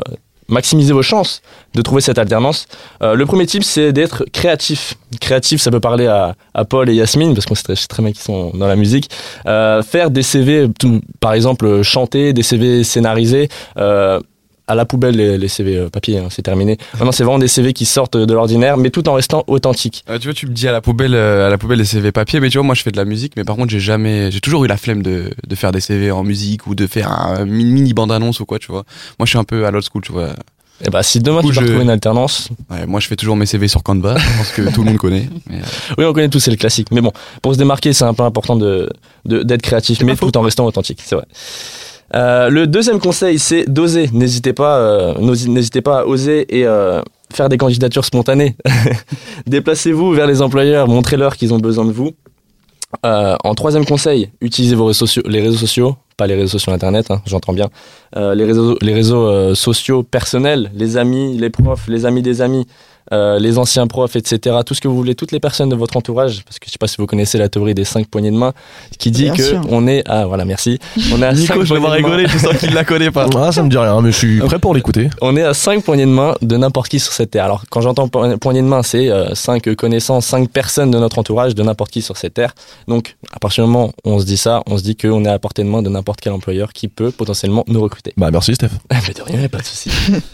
maximiser 0.50 0.94
vos 0.94 1.02
chances 1.02 1.42
de 1.76 1.82
trouver 1.82 2.02
cette 2.02 2.18
alternance. 2.18 2.68
Euh, 3.02 3.16
le 3.16 3.26
premier 3.26 3.46
tip, 3.46 3.64
c'est 3.64 3.92
d'être 3.92 4.24
créatif. 4.32 4.94
Créatif, 5.20 5.62
ça 5.62 5.72
peut 5.72 5.80
parler 5.82 6.08
à, 6.08 6.36
à 6.54 6.64
Paul 6.66 6.90
et 6.90 6.94
Yasmine, 6.96 7.34
parce 7.34 7.46
qu'on 7.46 7.56
sait 7.56 7.64
très, 7.64 7.76
très 7.76 8.02
bien 8.02 8.12
qu'ils 8.14 8.22
sont 8.22 8.52
dans 8.52 8.68
la 8.68 8.76
musique. 8.78 9.10
Euh, 9.46 9.84
faire 9.84 10.10
des 10.10 10.24
CV, 10.24 10.68
tout- 10.80 11.02
par 11.20 11.34
exemple, 11.34 11.82
chanter, 11.84 12.32
des 12.34 12.44
CV 12.44 12.84
scénarisés. 12.86 13.50
euh, 13.78 14.20
à 14.68 14.76
la 14.76 14.86
poubelle 14.86 15.16
les, 15.16 15.38
les 15.38 15.48
CV 15.48 15.78
euh, 15.78 15.90
papier, 15.90 16.18
hein, 16.20 16.28
c'est 16.30 16.42
terminé. 16.42 16.78
Maintenant, 16.96 17.12
c'est 17.12 17.24
vraiment 17.24 17.40
des 17.40 17.48
CV 17.48 17.74
qui 17.74 17.86
sortent 17.86 18.18
de 18.18 18.34
l'ordinaire, 18.34 18.78
mais 18.78 18.90
tout 18.90 19.08
en 19.10 19.14
restant 19.14 19.44
authentiques. 19.48 20.04
Euh, 20.10 20.20
tu 20.20 20.28
vois, 20.28 20.34
tu 20.34 20.46
me 20.48 20.52
dis 20.54 20.68
à 20.68 20.72
la 20.72 20.82
poubelle, 20.82 21.16
euh, 21.16 21.48
à 21.48 21.50
la 21.50 21.58
poubelle 21.58 21.78
des 21.80 21.86
CV 21.86 22.12
papier, 22.12 22.40
mais 22.40 22.50
tu 22.50 22.58
vois, 22.58 22.66
moi 22.66 22.76
je 22.76 22.82
fais 22.84 22.92
de 22.92 22.98
la 22.98 23.06
musique, 23.06 23.34
mais 23.38 23.44
par 23.44 23.56
contre 23.56 23.70
j'ai 23.72 23.80
jamais, 23.80 24.30
j'ai 24.32 24.42
toujours 24.42 24.66
eu 24.66 24.68
la 24.68 24.78
flemme 24.78 25.02
de, 25.04 25.32
de 25.48 25.56
faire 25.56 25.72
des 25.72 25.80
CV 25.80 26.12
en 26.12 26.24
musique 26.24 26.68
ou 26.68 26.76
de 26.76 26.86
faire 26.88 27.12
un 27.12 27.46
mini, 27.46 27.94
bande 27.94 28.12
annonce 28.12 28.40
ou 28.40 28.46
quoi, 28.46 28.60
tu 28.60 28.68
vois. 28.72 28.84
Moi 29.20 29.26
je 29.26 29.30
suis 29.30 29.40
un 29.40 29.44
peu 29.44 29.66
à 29.66 29.72
l'old 29.72 29.86
school, 29.90 30.02
tu 30.04 30.12
vois. 30.12 30.30
Et 30.86 30.92
bah, 30.92 31.02
si 31.02 31.20
demain 31.22 31.42
tu 31.42 31.48
vas 31.48 31.54
je- 31.54 31.60
retrouver 31.62 31.84
une 31.84 31.90
alternance, 31.90 32.50
Ouais, 32.70 32.86
moi 32.86 33.00
je 33.00 33.08
fais 33.08 33.16
toujours 33.16 33.36
mes 33.36 33.48
CV 33.48 33.68
sur 33.68 33.82
Canva, 33.82 34.16
je 34.20 34.38
pense 34.38 34.52
que 34.52 34.74
tout 34.76 34.84
le 34.84 34.90
monde 34.92 34.98
connaît. 35.00 35.28
Mais, 35.50 35.60
Oui, 35.98 36.06
on 36.06 36.14
connaît 36.14 36.30
tous, 36.30 36.40
c'est 36.40 36.52
le 36.52 36.58
classique. 36.58 36.90
Mais 36.92 37.02
bon, 37.02 37.12
pour 37.42 37.54
se 37.54 37.58
démarquer, 37.58 37.94
c'est 37.94 38.04
un 38.04 38.14
peu 38.14 38.22
important 38.24 38.56
de- 38.56 38.90
d'être 39.26 39.62
créatif, 39.64 40.02
mais 40.04 40.16
tout 40.16 40.38
en 40.38 40.42
restant 40.42 40.66
authentique. 40.66 41.00
C'est 41.04 41.16
vrai. 41.16 41.26
Euh, 42.16 42.50
le 42.50 42.68
deuxième 42.68 43.00
conseil, 43.00 43.40
c'est 43.40 43.70
d'oser. 43.70 44.10
N'hésitez 44.14 44.54
pas, 44.54 44.78
euh, 44.80 45.14
à 45.88 46.06
oser 46.06 46.58
et 46.58 46.66
euh, 46.66 47.02
faire 47.34 47.50
des 47.50 47.58
candidatures 47.58 48.06
spontanées. 48.06 48.56
Déplacez-vous 49.48 50.12
vers 50.12 50.28
les 50.28 50.42
employeurs, 50.42 50.88
montrez-leur 50.88 51.36
qu'ils 51.36 51.54
ont 51.54 51.60
besoin 51.60 51.86
de 51.86 51.92
vous. 51.92 52.12
En 53.04 53.54
troisième 53.54 53.86
conseil, 53.86 54.32
utilisez 54.42 54.76
vos 54.76 54.86
réseaux 54.86 55.06
sociaux, 55.06 55.24
les 55.26 55.42
réseaux 55.42 55.58
sociaux, 55.58 55.98
pas 56.16 56.26
les 56.26 56.36
réseaux 56.36 56.48
sociaux 56.48 56.72
internet, 56.72 57.12
hein, 57.12 57.22
j'entends 57.26 57.54
bien. 57.54 57.70
Les 58.16 58.94
réseaux, 58.94 59.56
sociaux 59.56 60.04
personnels, 60.04 60.72
les 60.74 60.98
amis, 60.98 61.38
les 61.38 61.50
profs, 61.50 61.88
les 61.88 62.06
amis 62.06 62.22
des 62.22 62.42
amis, 62.42 62.66
euh, 63.14 63.40
les 63.40 63.58
anciens 63.58 63.88
profs, 63.88 64.16
etc. 64.16 64.58
Tout 64.66 64.74
ce 64.74 64.82
que 64.82 64.88
vous 64.88 64.96
voulez, 64.96 65.16
toutes 65.16 65.32
les 65.32 65.40
personnes 65.40 65.70
de 65.70 65.76
votre 65.76 65.98
entourage, 65.98 66.44
parce 66.46 66.60
que 66.60 66.66
je 66.68 66.72
sais 66.72 66.78
pas 66.80 66.88
si 66.88 66.96
vous 66.98 67.06
connaissez 67.06 67.38
la 67.38 67.50
théorie 67.50 67.74
des 67.74 67.86
cinq 67.86 68.08
poignées 68.08 68.32
de 68.32 68.38
main, 68.38 68.54
qui 69.00 69.12
dit 69.12 69.24
Bien 69.24 69.34
que 69.36 69.44
sûr. 69.44 69.62
on 69.70 69.88
est 69.88 70.08
à 70.10 70.26
voilà 70.26 70.46
merci, 70.46 70.80
on 71.14 71.22
est 71.22 71.26
à 71.26 71.34
cinq 71.36 71.42
Nico, 71.42 71.54
je 71.66 71.74
vais 71.74 71.80
poignées 71.80 71.82
voir 71.82 71.96
de 71.98 72.02
main. 72.02 72.08
rigoler, 72.08 72.28
je 72.28 72.38
sens 72.38 72.58
qu'il 72.58 72.74
la 72.74 72.84
connaît 72.84 73.12
pas. 73.12 73.28
Ah, 73.38 73.52
ça 73.52 73.62
me 73.64 73.70
dit 73.70 73.78
rien, 73.78 74.02
mais 74.02 74.12
je 74.12 74.18
suis 74.18 74.40
prêt 74.40 74.60
pour 74.60 74.74
l'écouter. 74.74 75.10
On 75.22 75.38
est 75.38 75.44
à 75.44 75.54
cinq 75.54 75.84
poignées 75.84 76.06
de 76.06 76.12
main 76.12 76.36
de 76.42 76.58
n'importe 76.58 76.90
qui 76.90 77.00
sur 77.00 77.14
cette 77.14 77.32
terre. 77.32 77.46
Alors 77.46 77.64
quand 77.70 77.82
j'entends 77.82 78.08
po- 78.08 78.38
poignée 78.38 78.62
de 78.62 78.68
main, 78.68 78.84
c'est 78.84 79.10
euh, 79.10 79.34
cinq 79.36 79.74
connaissances, 79.76 80.26
cinq 80.26 80.50
personnes 80.50 80.92
de 80.92 80.98
notre 81.00 81.20
entourage 81.20 81.54
de 81.56 81.64
n'importe 81.64 81.92
qui 81.92 82.02
sur 82.02 82.18
cette 82.18 82.34
terre. 82.34 82.54
Donc 82.88 83.16
à 83.32 83.40
partir 83.40 83.64
du 83.66 83.70
moment 83.72 83.94
où 84.06 84.12
on 84.12 84.20
se 84.20 84.26
dit 84.26 84.38
ça, 84.38 84.64
on 84.68 84.78
se 84.78 84.84
dit 84.84 84.96
qu'on 84.96 85.24
est 85.26 85.30
à 85.30 85.40
portée 85.40 85.64
de 85.64 85.68
main 85.70 85.82
de 85.82 85.90
n'importe 85.90 86.20
quel 86.22 86.34
employeur 86.34 86.74
qui 86.74 86.88
peut 86.88 87.12
potentiellement 87.12 87.64
nous 87.68 87.82
recruter. 87.82 88.14
Bah 88.18 88.30
merci 88.32 88.56
Steph. 88.56 88.70
Mais 88.92 89.14
de 89.14 89.22
rien, 89.22 89.48
pas 89.50 89.60
de 89.60 89.64
souci. 89.66 89.90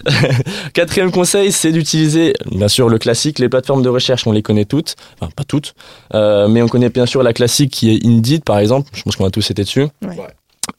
Quatrième 0.73 1.11
conseil, 1.11 1.51
c'est 1.51 1.71
d'utiliser, 1.71 2.33
bien 2.63 2.69
sûr, 2.69 2.87
le 2.87 2.97
classique, 2.97 3.39
les 3.39 3.49
plateformes 3.49 3.81
de 3.81 3.89
recherche, 3.89 4.25
on 4.25 4.31
les 4.31 4.41
connaît 4.41 4.63
toutes, 4.63 4.95
enfin 5.19 5.29
pas 5.35 5.43
toutes, 5.43 5.75
euh, 6.13 6.47
mais 6.47 6.61
on 6.61 6.69
connaît 6.69 6.87
bien 6.87 7.05
sûr 7.05 7.21
la 7.21 7.33
classique 7.33 7.71
qui 7.71 7.93
est 7.93 8.05
Indeed, 8.05 8.45
par 8.45 8.57
exemple. 8.57 8.89
Je 8.93 9.03
pense 9.03 9.17
qu'on 9.17 9.25
a 9.25 9.31
tous 9.31 9.51
été 9.51 9.63
dessus. 9.63 9.89
Ouais. 10.01 10.15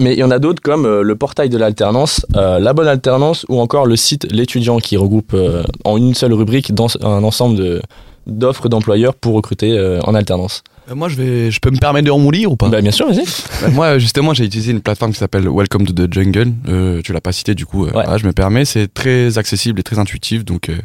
Mais 0.00 0.14
il 0.14 0.18
y 0.18 0.24
en 0.24 0.30
a 0.30 0.38
d'autres 0.38 0.62
comme 0.62 0.86
euh, 0.86 1.02
le 1.02 1.14
portail 1.14 1.50
de 1.50 1.58
l'alternance, 1.58 2.24
euh, 2.36 2.58
la 2.58 2.72
bonne 2.72 2.88
alternance 2.88 3.44
ou 3.50 3.60
encore 3.60 3.84
le 3.84 3.96
site 3.96 4.26
l'étudiant 4.32 4.78
qui 4.78 4.96
regroupe 4.96 5.34
euh, 5.34 5.62
en 5.84 5.98
une 5.98 6.14
seule 6.14 6.32
rubrique 6.32 6.72
dans 6.72 6.88
un 7.02 7.22
ensemble 7.22 7.58
de 7.58 7.82
d'offres 8.26 8.68
d'employeurs 8.68 9.14
pour 9.14 9.34
recruter 9.34 9.76
euh, 9.78 10.00
en 10.02 10.14
alternance. 10.14 10.62
Euh, 10.90 10.94
moi 10.94 11.08
je 11.08 11.16
vais, 11.16 11.50
je 11.50 11.60
peux 11.60 11.70
me 11.70 11.78
permettre 11.78 12.04
de 12.06 12.10
remoulir 12.10 12.52
ou 12.52 12.56
pas? 12.56 12.68
Bah 12.68 12.80
bien 12.82 12.90
sûr, 12.90 13.06
vas-y. 13.08 13.24
Bah, 13.62 13.68
Moi, 13.72 13.98
justement, 13.98 14.34
j'ai 14.34 14.44
utilisé 14.44 14.70
une 14.72 14.80
plateforme 14.82 15.12
qui 15.12 15.18
s'appelle 15.18 15.48
Welcome 15.48 15.86
to 15.86 15.92
the 15.94 16.12
Jungle. 16.12 16.52
Euh, 16.68 17.00
tu 17.02 17.12
l'as 17.14 17.22
pas 17.22 17.32
cité, 17.32 17.54
du 17.54 17.64
coup, 17.64 17.82
euh, 17.84 17.86
Ouais. 17.86 17.92
voilà, 17.92 18.18
je 18.18 18.26
me 18.26 18.32
permets. 18.32 18.64
C'est 18.66 18.92
très 18.92 19.38
accessible 19.38 19.80
et 19.80 19.82
très 19.82 19.98
intuitif, 19.98 20.44
donc 20.44 20.68
euh, 20.68 20.76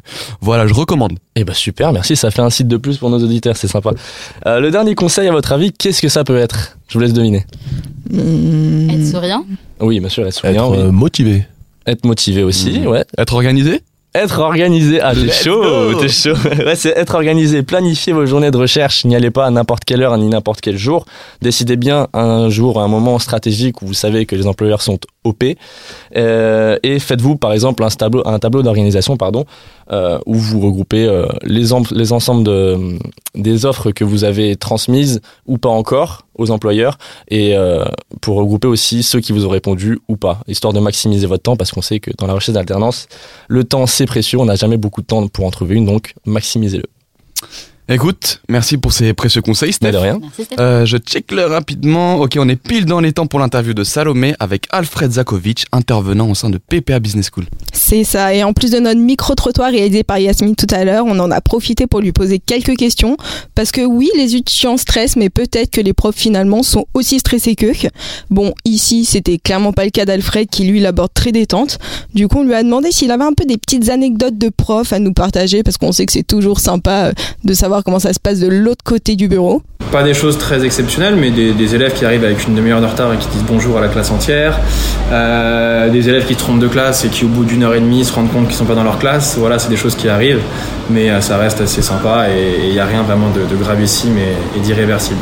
voilà, 0.42 0.68
je 0.68 0.74
recommande. 0.74 1.20
Eh 1.36 1.44
bah 1.44 1.54
super, 1.54 1.92
merci, 1.92 2.16
ça 2.16 2.32
fait 2.32 2.42
un 2.42 2.50
site 2.50 2.68
de 2.70 2.78
plus 2.78 2.98
pour 2.98 3.10
nos 3.10 3.20
auditeurs, 3.22 3.58
c'est 3.58 3.68
sympa. 3.68 3.92
Euh, 4.46 4.60
le 4.62 4.72
dernier 4.72 4.96
conseil 4.96 5.28
à 5.28 5.32
votre 5.34 5.52
avis, 5.52 5.72
qu'est-ce 5.74 6.02
que 6.02 6.10
ça 6.10 6.24
peut 6.24 6.38
être? 6.38 6.78
Je 6.88 6.94
vous 6.94 7.02
laisse 7.02 7.14
deviner. 7.14 7.46
Hmm. 8.10 8.90
Être 8.90 9.06
souriant? 9.06 9.46
Oui, 9.82 10.00
bien 10.00 10.10
sûr, 10.10 10.24
être 10.24 10.30
Être 10.30 10.40
souriant, 10.42 10.72
oui. 10.72 10.78
euh, 10.80 10.92
motivé. 10.92 11.46
être 11.86 12.06
motivé 12.06 12.44
aussi, 12.44 12.80
Mhm. 12.80 12.88
ouais. 12.88 13.06
Être 13.18 13.34
organisé? 13.34 13.82
Être 14.16 14.40
organisé, 14.40 15.00
ah 15.02 15.14
t'es 15.14 15.32
chaud, 15.32 15.94
t'es 16.00 16.10
chaud. 16.10 16.34
Ouais, 16.66 16.76
c'est 16.76 16.98
être 16.98 17.14
organisé, 17.14 17.62
planifiez 17.62 18.12
vos 18.12 18.26
journées 18.26 18.50
de 18.50 18.58
recherche, 18.58 19.06
n'y 19.06 19.16
allez 19.16 19.30
pas 19.30 19.46
à 19.46 19.52
n'importe 19.52 19.86
quelle 19.86 20.02
heure 20.02 20.18
ni 20.18 20.28
n'importe 20.28 20.62
quel 20.62 20.78
jour. 20.78 21.06
Décidez 21.44 21.76
bien 21.76 22.08
un 22.14 22.50
jour, 22.50 22.82
un 22.82 22.88
moment 22.88 23.20
stratégique 23.20 23.84
où 23.84 23.86
vous 23.86 23.94
savez 23.94 24.26
que 24.26 24.36
les 24.36 24.48
employeurs 24.48 24.82
sont 24.82 24.98
OP. 25.26 25.44
Euh, 26.16 26.80
et 26.82 26.98
faites-vous 26.98 27.36
par 27.36 27.54
exemple 27.54 27.84
un 27.84 27.90
tableau, 27.90 28.28
un 28.28 28.40
tableau 28.40 28.64
d'organisation 28.64 29.16
pardon, 29.16 29.46
euh, 29.92 30.18
où 30.26 30.34
vous 30.34 30.60
regroupez 30.60 31.06
euh, 31.06 31.28
les, 31.44 31.68
les 31.92 32.12
ensembles 32.12 32.44
de, 32.44 32.98
des 33.36 33.66
offres 33.66 33.92
que 33.92 34.04
vous 34.04 34.24
avez 34.24 34.56
transmises 34.56 35.22
ou 35.46 35.60
pas 35.60 35.70
encore 35.70 36.26
aux 36.40 36.52
employeurs 36.52 36.98
et 37.28 37.56
euh, 37.56 37.86
pour 38.22 38.38
regrouper 38.38 38.68
aussi 38.68 39.04
ceux 39.04 39.20
qui 39.20 39.32
vous 39.32 39.46
ont 39.46 39.50
répondu 39.50 40.00
ou 40.08 40.18
pas, 40.18 40.42
histoire 40.48 40.74
de 40.74 40.80
maximiser 40.80 41.28
votre 41.28 41.44
temps 41.44 41.56
parce 41.56 41.72
qu'on 41.72 41.82
sait 41.82 42.00
que 42.00 42.12
dans 42.18 42.26
la 42.26 42.34
recherche 42.34 42.56
d'alternance, 42.56 43.08
le 43.48 43.64
temps 43.64 43.86
c'est 43.86 44.06
précieux, 44.06 44.40
on 44.40 44.46
n'a 44.46 44.56
jamais 44.56 44.78
beaucoup 44.78 45.02
de 45.02 45.08
temps 45.08 45.28
pour 45.28 45.46
en 45.46 45.52
trouver 45.52 45.76
une, 45.76 45.86
donc 45.86 46.16
maximisez-le. 46.26 46.86
Écoute, 47.92 48.40
merci 48.48 48.78
pour 48.78 48.94
ces 48.94 49.16
précieux 49.16 49.42
conseils, 49.42 49.70
Mais 49.70 49.90
Steph. 49.90 49.92
de 49.94 49.98
rien. 49.98 50.20
Merci. 50.22 50.48
Euh, 50.60 50.86
je 50.86 50.98
check 50.98 51.32
le 51.32 51.46
rapidement. 51.48 52.18
Ok, 52.18 52.38
on 52.38 52.48
est 52.48 52.56
pile 52.56 52.86
dans 52.86 53.00
les 53.00 53.14
temps 53.14 53.26
pour 53.26 53.40
l'interview 53.40 53.74
de 53.74 53.84
Salomé 53.84 54.36
avec 54.40 54.68
Alfred 54.70 55.12
Zakovic, 55.12 55.66
intervenant 55.72 56.30
au 56.30 56.36
sein 56.36 56.52
de 56.52 56.60
PPA 56.60 57.00
Business 57.00 57.32
School. 57.34 57.46
C'est 57.74 58.04
ça. 58.04 58.32
Et 58.36 58.44
en 58.44 58.54
plus 58.54 58.70
de 58.70 58.78
notre 58.78 59.00
micro-trottoir 59.00 59.72
réalisé 59.72 60.04
par 60.04 60.20
Yasmine 60.20 60.56
tout 60.56 60.68
à 60.70 60.84
l'heure, 60.84 61.06
on 61.08 61.18
en 61.18 61.32
a 61.32 61.42
profité 61.42 61.88
pour 61.88 62.00
lui 62.00 62.12
poser 62.12 62.38
quelques 62.38 62.78
questions. 62.78 63.18
Parce 63.56 63.72
que 63.72 63.82
oui, 63.82 64.12
les 64.16 64.36
étudiants 64.36 64.78
stressent, 64.78 65.16
mais 65.16 65.32
peut-être 65.32 65.72
que 65.72 65.82
les 65.82 65.94
profs 65.94 66.16
finalement 66.16 66.62
sont 66.62 66.86
aussi 66.94 67.18
stressés 67.18 67.56
qu'eux. 67.56 67.74
Bon, 68.30 68.54
ici, 68.66 69.04
c'était 69.04 69.40
clairement 69.40 69.74
pas 69.74 69.86
le 69.86 69.90
cas 69.90 70.06
d'Alfred 70.06 70.48
qui 70.48 70.66
lui 70.66 70.80
l'aborde 70.80 71.12
très 71.16 71.32
détente. 71.32 71.80
Du 72.14 72.28
coup, 72.28 72.42
on 72.42 72.44
lui 72.44 72.54
a 72.54 72.62
demandé 72.62 72.92
s'il 72.92 73.10
avait 73.10 73.24
un 73.24 73.34
peu 73.34 73.46
des 73.46 73.58
petites 73.58 73.90
anecdotes 73.90 74.38
de 74.38 74.50
profs 74.50 74.94
à 74.94 75.00
nous 75.00 75.14
partager 75.14 75.64
parce 75.64 75.78
qu'on 75.78 75.92
sait 75.92 76.06
que 76.06 76.12
c'est 76.12 76.22
toujours 76.22 76.60
sympa 76.60 77.08
euh, 77.08 77.14
de 77.44 77.54
savoir 77.56 77.79
comment 77.84 78.00
ça 78.00 78.14
se 78.14 78.20
passe 78.20 78.40
de 78.40 78.48
l'autre 78.48 78.84
côté 78.84 79.16
du 79.16 79.28
bureau. 79.28 79.62
Pas 79.92 80.04
des 80.04 80.14
choses 80.14 80.38
très 80.38 80.64
exceptionnelles, 80.66 81.16
mais 81.16 81.32
des, 81.32 81.54
des 81.54 81.74
élèves 81.76 81.94
qui 81.94 82.06
arrivent 82.06 82.24
avec 82.24 82.48
une 82.48 82.54
demi-heure 82.56 82.82
de 82.82 82.86
retard 82.86 83.14
et 83.14 83.18
qui 83.18 83.28
disent 83.30 83.44
bonjour 83.48 83.78
à 83.78 83.82
la 83.82 83.88
classe 83.88 84.12
entière. 84.12 84.60
Euh, 85.12 85.90
des 85.90 86.08
élèves 86.10 86.26
qui 86.28 86.34
se 86.34 86.40
trompent 86.40 86.60
de 86.60 86.68
classe 86.68 87.06
et 87.06 87.10
qui, 87.10 87.26
au 87.26 87.28
bout 87.28 87.44
d'une 87.44 87.64
heure 87.64 87.74
et 87.74 87.80
demie, 87.80 88.06
se 88.06 88.14
rendent 88.14 88.32
compte 88.32 88.48
qu'ils 88.48 88.56
sont 88.56 88.66
pas 88.66 88.76
dans 88.76 88.84
leur 88.84 89.00
classe. 89.00 89.36
Voilà, 89.38 89.58
c'est 89.58 89.70
des 89.70 89.78
choses 89.78 89.96
qui 89.96 90.08
arrivent, 90.08 90.42
mais 90.90 91.10
euh, 91.10 91.22
ça 91.22 91.38
reste 91.38 91.62
assez 91.62 91.82
sympa 91.82 92.28
et 92.30 92.68
il 92.68 92.74
n'y 92.74 92.80
a 92.80 92.86
rien 92.86 93.02
vraiment 93.04 93.30
de, 93.30 93.42
de 93.50 93.56
gravissime 93.62 94.16
et, 94.18 94.58
et 94.58 94.62
d'irréversible. 94.62 95.20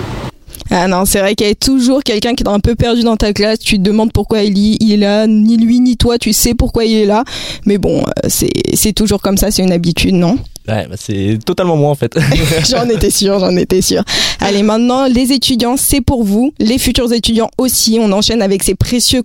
Ah 0.69 0.85
non, 0.89 1.05
c'est 1.05 1.19
vrai 1.19 1.33
qu'il 1.33 1.47
y 1.47 1.49
a 1.49 1.55
toujours 1.55 2.03
quelqu'un 2.03 2.33
qui 2.35 2.43
est 2.43 2.49
un 2.49 2.59
peu 2.59 2.75
perdu 2.75 3.01
dans 3.03 3.15
ta 3.15 3.31
classe. 3.31 3.59
Tu 3.59 3.77
te 3.77 3.81
demandes 3.83 4.11
pourquoi 4.11 4.41
il, 4.43 4.57
y- 4.57 4.77
il 4.81 4.91
est 4.91 4.97
là, 4.97 5.25
ni 5.25 5.55
lui 5.55 5.79
ni 5.79 5.95
toi, 5.95 6.17
tu 6.17 6.33
sais 6.33 6.55
pourquoi 6.55 6.83
il 6.83 6.97
est 6.97 7.05
là. 7.05 7.23
Mais 7.65 7.77
bon, 7.77 7.99
euh, 8.25 8.27
c'est 8.73 8.91
toujours 8.91 9.21
comme 9.21 9.37
ça, 9.37 9.49
c'est 9.49 9.63
une 9.63 9.71
habitude, 9.71 10.15
non? 10.15 10.37
Ouais, 10.67 10.85
bah, 10.89 10.95
c'est 10.97 11.39
totalement 11.45 11.77
moi 11.77 11.91
en 11.91 11.95
fait. 11.95 12.17
J'en 12.69 12.87
étais 12.89 13.09
sûre, 13.09 13.39
j'en 13.39 13.55
étais 13.55 13.81
sûre. 13.81 14.03
Allez, 14.41 14.63
maintenant, 14.63 15.05
les 15.07 15.31
étudiants, 15.31 15.75
c'est 15.77 16.01
pour 16.01 16.23
vous. 16.23 16.53
Les 16.59 16.77
futurs 16.77 17.11
étudiants 17.13 17.49
aussi. 17.57 17.99
On 18.01 18.11
enchaîne 18.11 18.41
avec 18.41 18.63
ces 18.63 18.75
précieux 18.75 19.21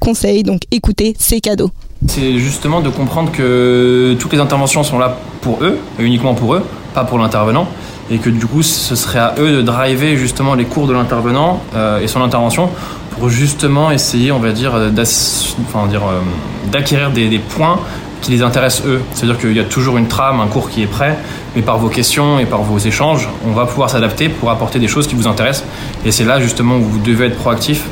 conseils. 0.00 0.42
Donc 0.42 0.62
écoutez, 0.70 1.14
c'est 1.18 1.40
cadeau. 1.40 1.70
C'est 2.08 2.38
justement 2.38 2.80
de 2.80 2.88
comprendre 2.88 3.30
que 3.30 4.16
toutes 4.18 4.32
les 4.32 4.38
interventions 4.38 4.82
sont 4.82 4.98
là 4.98 5.18
pour 5.42 5.62
eux, 5.62 5.78
et 5.98 6.02
uniquement 6.02 6.34
pour 6.34 6.54
eux, 6.54 6.64
pas 6.94 7.04
pour 7.04 7.18
l'intervenant, 7.18 7.68
et 8.10 8.16
que 8.18 8.30
du 8.30 8.46
coup 8.46 8.62
ce 8.62 8.96
serait 8.96 9.18
à 9.18 9.34
eux 9.38 9.52
de 9.52 9.62
driver 9.62 10.16
justement 10.16 10.54
les 10.54 10.64
cours 10.64 10.86
de 10.86 10.94
l'intervenant 10.94 11.62
euh, 11.76 12.00
et 12.00 12.08
son 12.08 12.22
intervention 12.22 12.70
pour 13.10 13.28
justement 13.28 13.90
essayer, 13.90 14.32
on 14.32 14.38
va 14.38 14.52
dire, 14.52 14.72
enfin, 14.74 15.88
euh, 15.92 16.20
d'acquérir 16.72 17.10
des, 17.10 17.28
des 17.28 17.38
points 17.38 17.78
qui 18.20 18.30
les 18.30 18.42
intéressent 18.42 18.86
eux. 18.86 19.00
C'est-à-dire 19.14 19.38
qu'il 19.38 19.54
y 19.54 19.60
a 19.60 19.64
toujours 19.64 19.96
une 19.96 20.08
trame, 20.08 20.40
un 20.40 20.46
cours 20.46 20.70
qui 20.70 20.82
est 20.82 20.86
prêt, 20.86 21.18
mais 21.54 21.62
par 21.62 21.78
vos 21.78 21.88
questions 21.88 22.38
et 22.38 22.46
par 22.46 22.62
vos 22.62 22.78
échanges, 22.78 23.28
on 23.46 23.52
va 23.52 23.66
pouvoir 23.66 23.90
s'adapter 23.90 24.28
pour 24.28 24.50
apporter 24.50 24.78
des 24.78 24.88
choses 24.88 25.06
qui 25.06 25.14
vous 25.14 25.26
intéressent. 25.26 25.64
Et 26.04 26.12
c'est 26.12 26.24
là 26.24 26.40
justement 26.40 26.76
où 26.76 26.82
vous 26.82 26.98
devez 27.00 27.26
être 27.26 27.36
proactif 27.36 27.84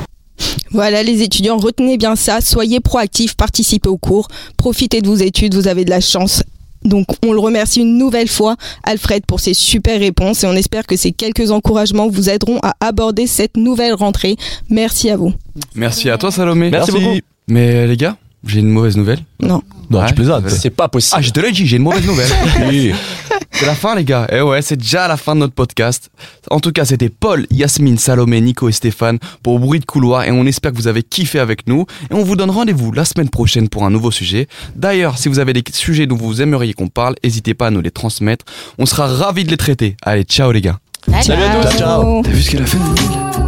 Voilà, 0.71 1.03
les 1.03 1.23
étudiants, 1.23 1.57
retenez 1.57 1.97
bien 1.97 2.17
ça. 2.17 2.41
Soyez 2.41 2.81
proactifs, 2.81 3.35
participez 3.35 3.89
au 3.89 3.97
cours. 3.99 4.29
Profitez 4.57 5.01
de 5.01 5.09
vos 5.09 5.17
études, 5.17 5.55
vous 5.55 5.69
avez 5.69 5.85
de 5.85 5.91
la 5.91 6.01
chance. 6.01 6.43
Donc, 6.85 7.07
on 7.27 7.33
le 7.33 7.41
remercie 7.41 7.81
une 7.81 7.99
nouvelle 7.99 8.29
fois, 8.29 8.57
Alfred, 8.85 9.27
pour 9.27 9.41
ses 9.41 9.55
super 9.55 9.99
réponses 9.99 10.45
et 10.45 10.47
on 10.47 10.53
espère 10.53 10.87
que 10.87 10.97
ces 10.97 11.13
quelques 11.13 11.51
encouragements 11.51 12.09
vous 12.09 12.31
aideront 12.31 12.61
à 12.63 12.75
aborder 12.81 13.27
cette 13.27 13.57
nouvelle 13.57 13.95
rentrée. 13.95 14.37
Merci 14.71 15.11
à 15.11 15.17
vous. 15.17 15.33
Merci 15.75 16.09
à 16.09 16.19
toi, 16.19 16.31
Salomé. 16.31 16.71
Merci 16.71 16.93
beaucoup. 16.93 17.19
Mais 17.49 17.75
euh, 17.75 17.87
les 17.87 17.97
gars, 17.97 18.17
j'ai 18.47 18.61
une 18.61 18.71
mauvaise 18.71 18.97
nouvelle. 18.97 19.21
Non. 19.41 19.63
Non, 19.91 20.01
Ouais. 20.01 20.09
tu 20.09 20.15
plaisantes. 20.15 20.49
C'est 20.51 20.71
pas 20.71 20.89
possible. 20.89 21.17
Ah, 21.19 21.23
je 21.23 21.31
te 21.31 21.41
l'ai 21.41 21.51
dit, 21.53 21.67
j'ai 21.67 21.77
une 21.77 21.83
mauvaise 21.83 22.07
nouvelle. 22.07 22.29
Oui. 22.69 22.93
C'est 23.51 23.67
la 23.67 23.75
fin, 23.75 23.97
les 23.97 24.05
gars. 24.05 24.29
Eh 24.31 24.41
ouais, 24.41 24.63
c'est 24.63 24.77
déjà 24.77 25.09
la 25.09 25.17
fin 25.17 25.35
de 25.35 25.41
notre 25.41 25.55
podcast. 25.55 26.11
En 26.49 26.61
tout 26.61 26.71
cas, 26.71 26.85
c'était 26.85 27.09
Paul, 27.09 27.45
Yasmine, 27.51 27.99
Salomé, 27.99 28.41
Nico 28.41 28.69
et 28.69 28.73
Stéphane 28.73 29.19
pour 29.43 29.59
Bruit 29.59 29.81
de 29.81 29.85
couloir 29.85 30.23
et 30.25 30.31
on 30.31 30.47
espère 30.47 30.71
que 30.71 30.77
vous 30.77 30.87
avez 30.87 31.03
kiffé 31.03 31.41
avec 31.41 31.67
nous. 31.67 31.85
Et 32.11 32.15
on 32.15 32.23
vous 32.23 32.37
donne 32.37 32.51
rendez-vous 32.51 32.93
la 32.93 33.05
semaine 33.05 33.29
prochaine 33.31 33.69
pour 33.69 33.85
un 33.85 33.91
nouveau 33.91 34.13
sujet. 34.13 34.47
D'ailleurs, 34.77 35.19
si 35.19 35.29
vous 35.29 35.41
avez 35.41 35.53
des 35.55 35.65
sujets 35.73 36.07
dont 36.07 36.15
vous 36.15 36.41
aimeriez 36.41 36.73
qu'on 36.73 36.87
parle, 36.87 37.17
n'hésitez 37.25 37.55
pas 37.55 37.67
à 37.67 37.71
nous 37.71 37.81
les 37.81 37.91
transmettre. 37.91 38.45
On 38.79 38.87
sera 38.87 39.09
ravis 39.09 39.43
de 39.43 39.51
les 39.51 39.57
traiter. 39.57 39.97
Allez, 40.03 40.23
ciao, 40.23 40.53
les 40.53 40.61
gars. 40.61 40.79
Salut 41.23 41.43
à 41.43 41.57
tous. 41.65 41.79
Ciao. 41.79 42.23
T'as 42.23 42.31
vu 42.31 42.43
ce 42.43 42.51
qu'elle 42.53 42.63
a 42.63 42.67
fait 42.67 42.79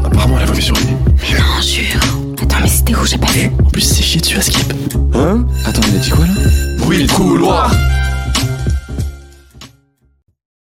Apparemment, 0.04 0.38
elle 0.38 0.42
a 0.42 0.47
voulu 0.47 0.62
sur 0.62 0.75
lui. 0.75 0.87
Non, 0.87 1.62
jure. 1.62 2.29
Attends, 2.61 2.69
mais 2.69 2.69
c'était 2.69 2.95
où 2.95 3.07
J'ai 3.07 3.19
pas 3.19 3.26
vu. 3.33 3.50
En 3.64 3.71
plus, 3.71 3.81
c'est 3.81 4.02
chier 4.02 4.21
dessus 4.21 4.37
à 4.37 4.43
skip. 4.43 4.73
Hein 5.14 5.47
Attends, 5.64 5.81
il 5.88 5.97
a 5.97 5.99
dit 5.99 6.11
quoi 6.11 6.26
là 6.26 6.33
Bruit 6.79 7.07
de 7.07 7.12
couloir 7.12 7.71